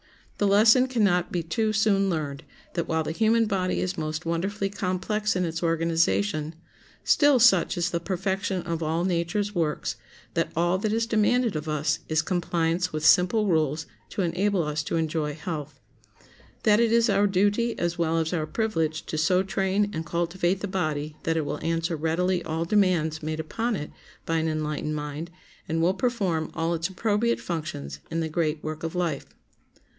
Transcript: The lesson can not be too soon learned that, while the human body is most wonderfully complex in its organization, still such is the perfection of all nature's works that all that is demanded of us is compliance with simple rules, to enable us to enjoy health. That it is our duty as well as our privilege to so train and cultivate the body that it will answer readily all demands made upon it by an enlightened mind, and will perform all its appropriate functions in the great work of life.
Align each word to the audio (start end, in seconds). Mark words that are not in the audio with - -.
The 0.39 0.47
lesson 0.47 0.87
can 0.87 1.03
not 1.03 1.31
be 1.31 1.43
too 1.43 1.71
soon 1.71 2.09
learned 2.09 2.43
that, 2.73 2.87
while 2.87 3.03
the 3.03 3.11
human 3.11 3.45
body 3.45 3.79
is 3.79 3.99
most 3.99 4.25
wonderfully 4.25 4.71
complex 4.71 5.35
in 5.35 5.45
its 5.45 5.61
organization, 5.61 6.55
still 7.03 7.37
such 7.37 7.77
is 7.77 7.91
the 7.91 7.99
perfection 7.99 8.63
of 8.63 8.81
all 8.81 9.05
nature's 9.05 9.53
works 9.53 9.97
that 10.33 10.51
all 10.55 10.79
that 10.79 10.91
is 10.91 11.05
demanded 11.05 11.55
of 11.55 11.69
us 11.69 11.99
is 12.09 12.23
compliance 12.23 12.91
with 12.91 13.05
simple 13.05 13.45
rules, 13.45 13.85
to 14.09 14.23
enable 14.23 14.63
us 14.63 14.81
to 14.81 14.95
enjoy 14.95 15.35
health. 15.35 15.79
That 16.63 16.79
it 16.79 16.91
is 16.91 17.07
our 17.07 17.27
duty 17.27 17.77
as 17.77 17.99
well 17.99 18.17
as 18.17 18.33
our 18.33 18.47
privilege 18.47 19.05
to 19.05 19.19
so 19.19 19.43
train 19.43 19.91
and 19.93 20.03
cultivate 20.03 20.61
the 20.61 20.67
body 20.67 21.17
that 21.21 21.37
it 21.37 21.45
will 21.45 21.63
answer 21.63 21.95
readily 21.95 22.43
all 22.43 22.65
demands 22.65 23.21
made 23.21 23.39
upon 23.39 23.75
it 23.75 23.91
by 24.25 24.37
an 24.37 24.47
enlightened 24.47 24.95
mind, 24.95 25.29
and 25.69 25.79
will 25.79 25.93
perform 25.93 26.49
all 26.55 26.73
its 26.73 26.87
appropriate 26.87 27.39
functions 27.39 27.99
in 28.09 28.21
the 28.21 28.29
great 28.29 28.63
work 28.63 28.81
of 28.81 28.95
life. 28.95 29.27